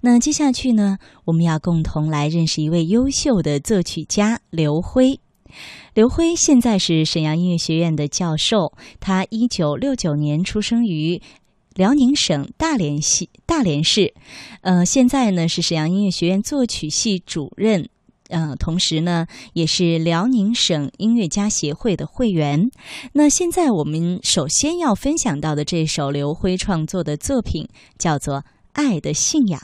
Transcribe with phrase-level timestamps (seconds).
[0.00, 5.20] 那接下去呢，我们要共同来认识一位优秀的作曲家刘辉。
[5.94, 11.20] 刘辉现在是沈阳音乐学院的教授，他一九六九年出生于
[11.74, 14.14] 辽宁省大连系大连市，
[14.60, 17.88] 呃，现在呢是沈阳音乐学院作曲系主任。
[18.28, 22.70] 呃，同时呢，也是辽宁省音乐家协会的会员。
[23.14, 28.40] 那现在我们首先要分享到的这首刘辉创作的作品，叫做
[28.72, 29.58] 《爱的信仰》。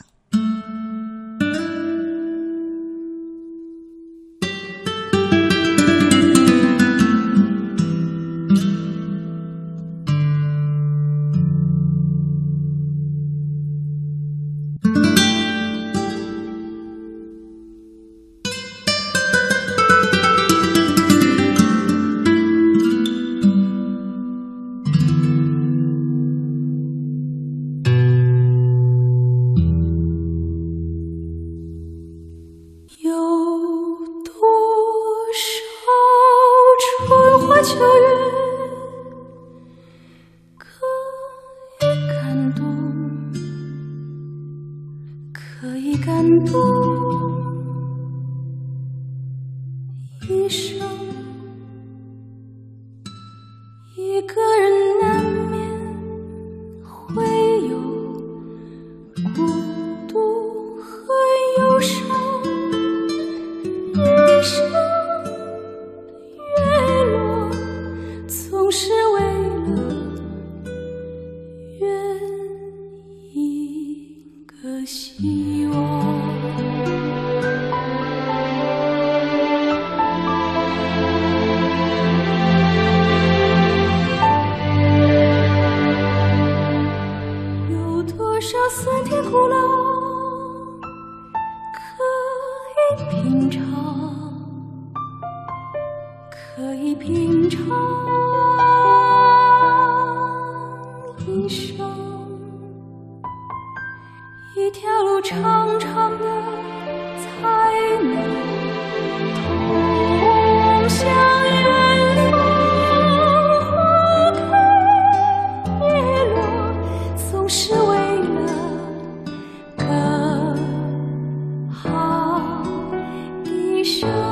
[123.85, 124.24] 一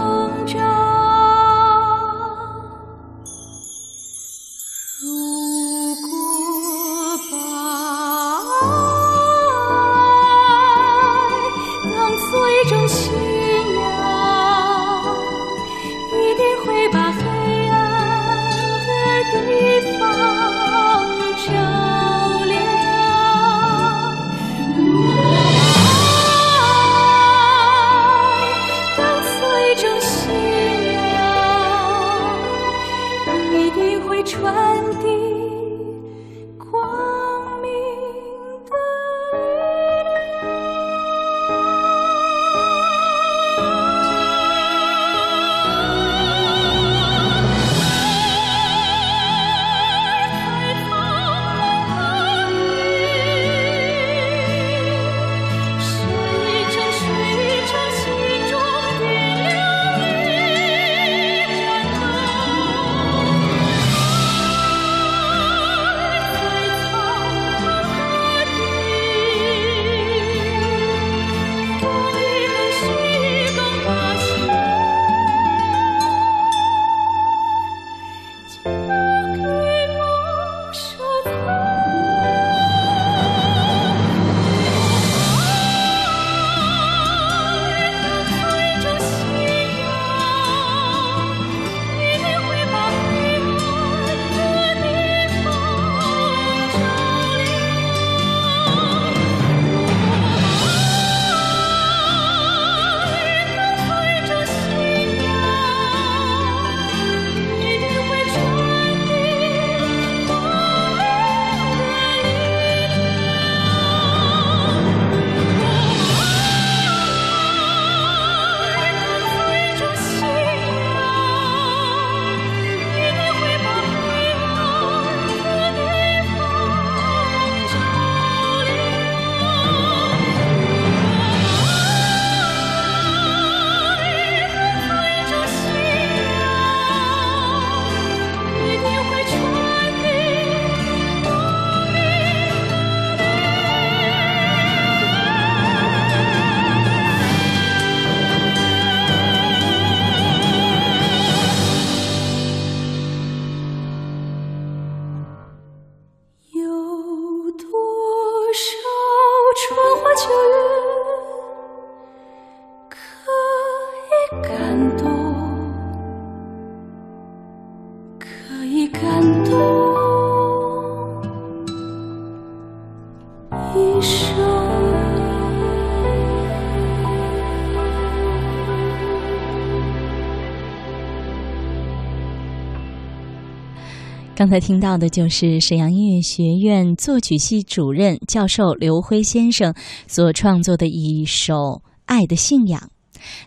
[184.43, 189.73] 刚才听到的就是沈阳音乐学院作曲系主任教授刘辉先生
[190.05, 191.53] 所创作的一首
[192.03, 192.89] 《爱的信仰》。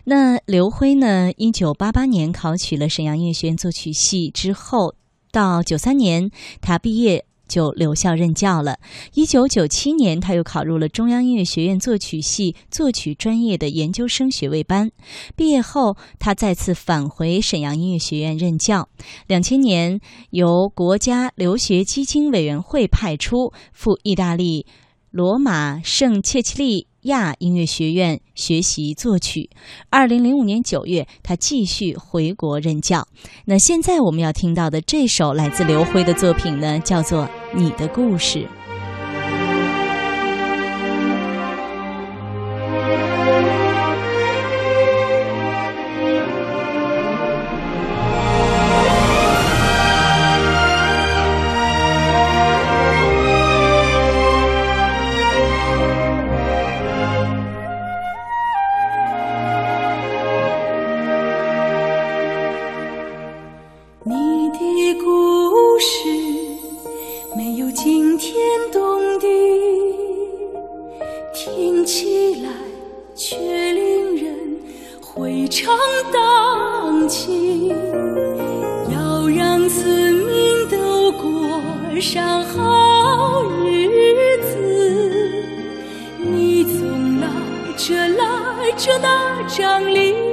[0.05, 1.31] 那刘辉呢？
[1.37, 4.95] 一九八八年考取了沈阳音乐学院作曲系之后，
[5.31, 7.26] 到九三年他毕业。
[7.47, 8.77] 就留校任教了。
[9.13, 14.91] 一九九七年，他又考入了中央音乐学院作曲系作曲专业的研究生学位班。
[15.35, 18.89] 毕业后，他再次返回沈阳音乐学院任教。
[19.27, 19.99] 两千年，
[20.29, 24.65] 由国家留学基金委员会派出赴意大利
[25.11, 26.87] 罗马圣切奇利。
[27.03, 29.49] 亚音乐学院学习作曲。
[29.89, 33.07] 二零零五年九月，他继续回国任教。
[33.45, 37.23] 那现在我们要听到的这首来自刘辉的作品呢，叫做
[37.53, 38.39] 《你的故事》。
[75.17, 75.73] 未成
[76.13, 77.69] 党旗，
[78.91, 85.11] 要让村民都过上好日子，
[86.19, 87.27] 你总拉
[87.75, 90.26] 着拉着那张脸。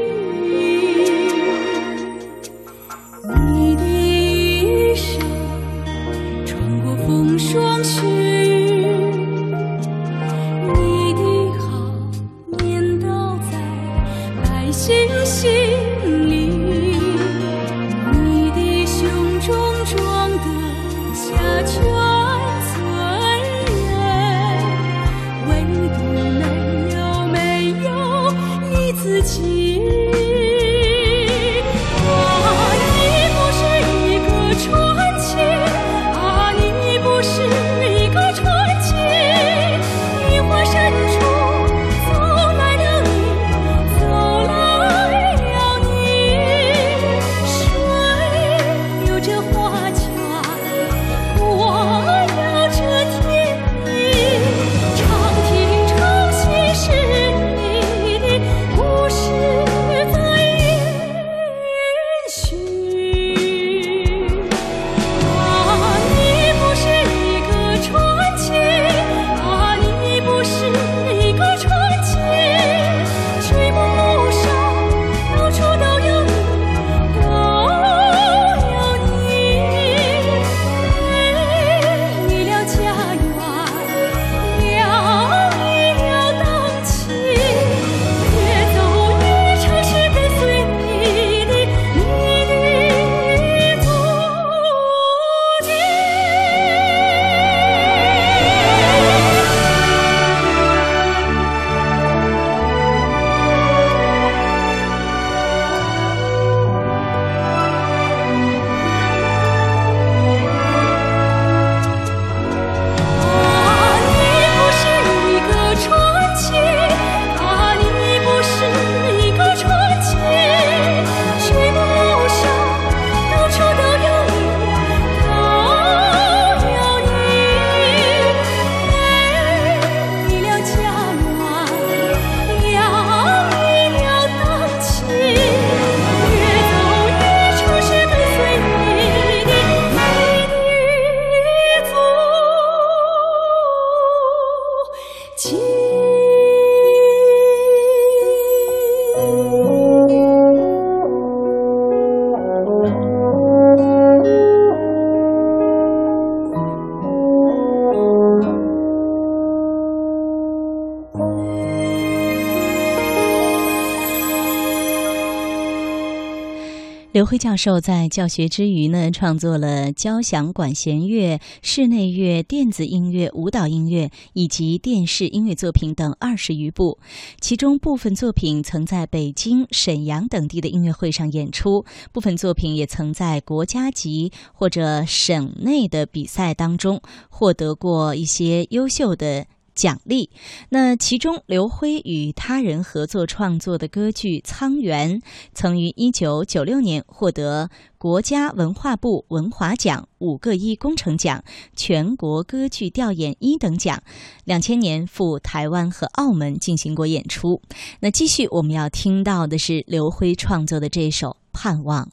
[167.14, 176.98] 刘辉教授在教学之余呢，创作了交响管弦乐、室内乐、电子音乐、舞蹈音乐以及电视音乐作品等二十余部，
[177.40, 189.46] 其中部分作品曾在北京、沈阳等地的音乐会上演出，部分作品也曾在国家级或者省内的比赛当中获得过一些优秀的。
[189.74, 190.30] 奖励。
[190.68, 195.20] 那其中，刘辉与他人合作创作的歌剧《苍原》，
[195.54, 201.42] 曾于一九九六年获得国家文化部文华奖、五个一工程奖、
[201.74, 204.02] 全国歌剧调演一等奖。
[204.44, 207.60] 两千年赴台湾和澳门进行过演出。
[208.00, 212.04] 那继续，我们要听到的是刘辉创作的这首《盼望》。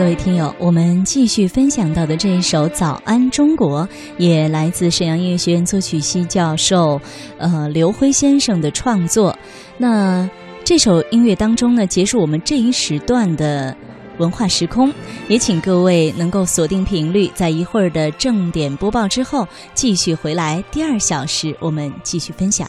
[0.00, 6.98] 各位听友，我们继续分享到的这一首《早安中国》，也来自沈阳音乐学院作曲系教授，
[7.36, 9.36] 呃，刘辉先生的创作。
[9.76, 10.26] 那
[10.64, 13.76] 这首音乐当中呢，结束我们这一时段的
[14.16, 14.90] 文化时空，
[15.28, 22.66] 也请各位能够锁定频率，在一会儿的正点播报之后，继续回来第二小时，我们继续分享。